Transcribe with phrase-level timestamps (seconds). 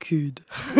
[0.00, 0.40] Cud.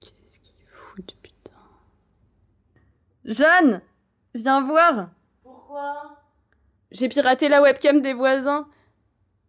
[0.00, 1.52] Qu'est-ce qu'il fout, putain?
[3.24, 3.82] Jeanne
[4.34, 5.10] Viens voir
[5.42, 6.18] Pourquoi?
[6.90, 8.68] J'ai piraté la webcam des voisins.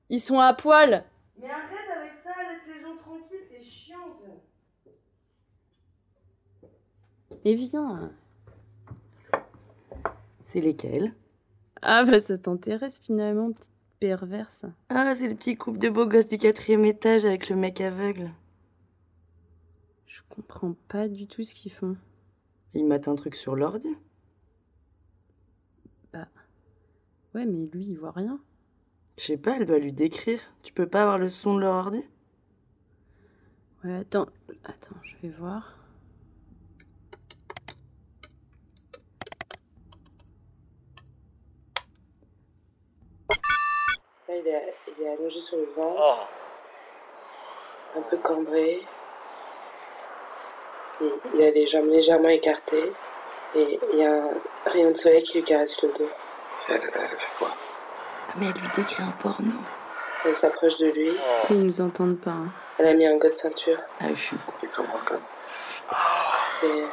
[0.10, 1.04] Ils sont à poil.
[1.38, 4.24] Mais arrête avec ça, laisse les gens tranquilles, t'es chiante.
[7.46, 8.12] Mais viens.
[10.46, 11.14] C'est lesquels?
[11.82, 14.66] Ah bah ça t'intéresse finalement, petite perverse.
[14.90, 18.32] Ah, c'est le petit couple de beaux gosses du quatrième étage avec le mec aveugle.
[20.08, 21.96] Je comprends pas du tout ce qu'ils font.
[22.74, 23.96] Ils matent un truc sur l'ordi?
[27.36, 28.40] Ouais, mais lui, il voit rien.
[29.18, 30.40] Je sais pas, elle doit lui décrire.
[30.64, 32.04] Tu peux pas avoir le son de leur ordi?
[33.84, 34.28] Ouais, attends.
[34.64, 35.78] Attends, je vais voir.
[44.30, 46.28] Là, il est, il est allongé sur le ventre,
[47.98, 48.80] un peu cambré.
[51.02, 52.94] Et il a les jambes légèrement écartées.
[53.56, 54.30] Et il y a un
[54.68, 56.10] rayon de soleil qui lui caresse le dos.
[56.70, 57.48] Elle, elle fait quoi?
[58.30, 59.54] Ah, mais elle lui décrit un porno.
[60.26, 61.10] Elle s'approche de lui.
[61.40, 62.30] Tu sais, ils nous entendent pas.
[62.32, 62.52] hein.
[62.78, 63.80] Elle a mis un god ceinture.
[64.00, 64.54] Ah, je suis con.
[64.62, 65.22] Et comment le code
[66.48, 66.84] C'est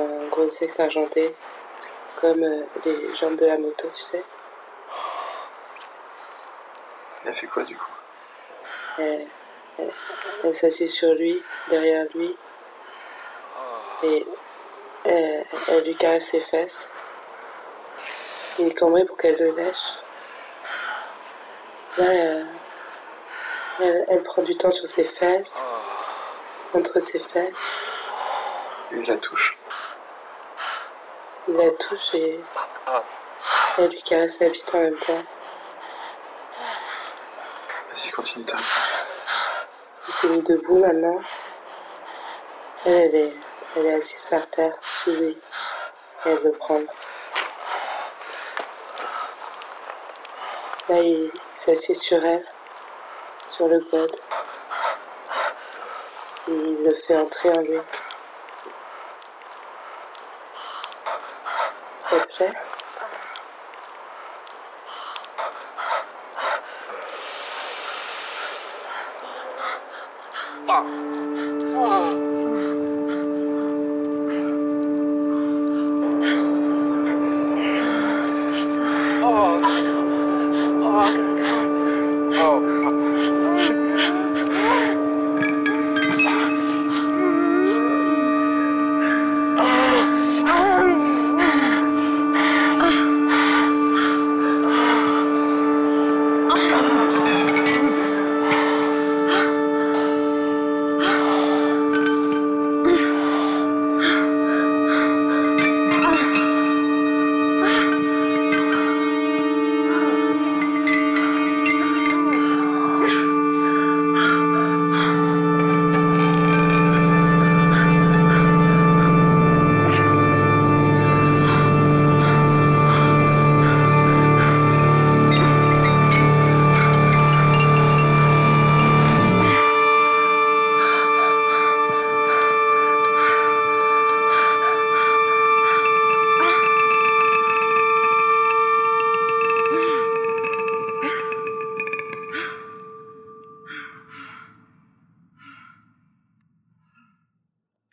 [0.00, 1.34] un gros sexe argenté,
[2.14, 4.22] comme euh, les jambes de la moto, tu sais.
[7.24, 7.92] Elle fait quoi du coup?
[8.98, 9.26] Elle,
[9.78, 9.92] elle,
[10.44, 12.36] elle s'assied sur lui, derrière lui,
[14.02, 14.26] et
[15.04, 16.90] elle, elle lui caresse ses fesses.
[18.58, 19.98] Il est cambré pour qu'elle le lèche.
[21.98, 22.44] Là, euh,
[23.80, 25.62] elle, elle prend du temps sur ses fesses,
[26.74, 27.74] entre ses fesses.
[28.92, 29.56] Il la touche.
[31.48, 32.40] Il la touche et
[33.78, 35.22] elle lui caresse la bite en même temps.
[40.08, 41.20] Il s'est mis debout maintenant.
[42.86, 43.32] Elle, elle est,
[43.76, 45.38] elle est assise par terre, sous lui.
[46.24, 46.86] Et elle veut prendre.
[50.88, 52.46] Là, il s'assied sur elle,
[53.46, 54.16] sur le god.
[56.48, 57.80] Et il le fait entrer en lui.
[62.00, 62.69] Ça te plaît
[70.70, 70.84] 吧。
[71.74, 72.30] 啊。
[82.42, 82.79] Oh.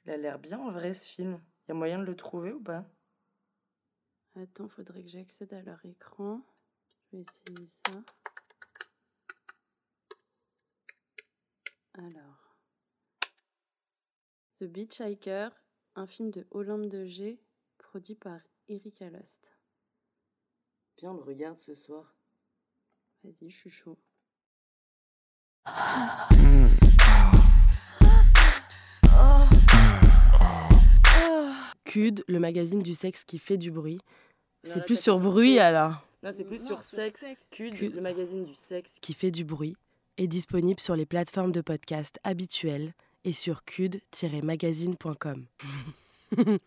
[0.08, 1.42] Il a l'air bien en vrai ce film.
[1.68, 2.86] Y a moyen de le trouver ou pas?
[4.36, 6.42] Attends, faudrait que j'accède à leur écran.
[7.12, 7.92] Je vais essayer ça.
[11.96, 12.56] Alors.
[14.56, 15.52] The Beach Hiker,
[15.96, 17.44] un film de Olympe de G,
[17.78, 18.40] produit par
[18.70, 19.58] Erika Lust.
[21.00, 22.16] Viens, on le regarde ce soir.
[23.26, 24.00] Vas-y, je suis chaud.
[32.28, 34.00] Le magazine du sexe qui fait du bruit.
[34.64, 36.04] C'est plus sur bruit alors.
[36.24, 37.20] Non, c'est plus Non, sur sur sexe.
[37.22, 37.48] sexe.
[37.52, 37.96] Cud, Cud.
[37.96, 38.92] le magazine du sexe.
[39.02, 39.76] Qui fait du bruit
[40.18, 45.46] est disponible sur les plateformes de podcast habituelles et sur cud-magazine.com.